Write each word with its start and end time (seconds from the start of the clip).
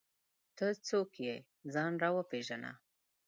ته 0.57 0.65
څوک 0.87 1.11
یې؟ 1.25 1.35
ځان 1.73 1.91
راوپېژنه! 2.03 2.71